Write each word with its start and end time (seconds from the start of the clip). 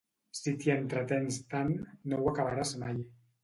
Si 0.37 0.53
t'hi 0.63 0.71
entretens 0.75 1.39
tant, 1.53 1.71
no 2.09 2.23
ho 2.23 2.33
acabaràs 2.35 2.77
mai. 2.85 3.03